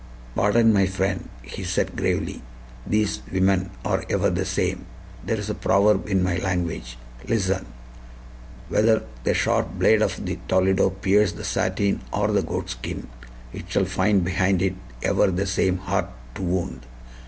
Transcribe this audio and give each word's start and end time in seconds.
"Pardon, 0.33 0.73
my 0.73 0.87
friend," 0.87 1.29
he 1.43 1.63
said 1.63 1.95
gravely; 1.95 2.41
"thees 2.89 3.21
women 3.31 3.69
are 3.85 4.03
ever 4.09 4.31
the 4.31 4.45
same. 4.45 4.87
There 5.23 5.37
is 5.37 5.47
a 5.47 5.53
proverb 5.53 6.09
in 6.09 6.23
my 6.23 6.37
language. 6.37 6.97
Listen: 7.27 7.67
'Whether 8.67 9.03
the 9.23 9.35
sharp 9.35 9.77
blade 9.77 10.01
of 10.01 10.25
the 10.25 10.39
Toledo 10.47 10.89
pierce 10.89 11.33
the 11.33 11.43
satin 11.43 12.01
or 12.11 12.29
the 12.31 12.41
goatskin, 12.41 13.09
it 13.53 13.69
shall 13.69 13.85
find 13.85 14.23
behind 14.23 14.63
it 14.63 14.73
ever 15.03 15.29
the 15.29 15.45
same 15.45 15.77
heart 15.77 16.07
to 16.33 16.41
wound.' 16.41 16.87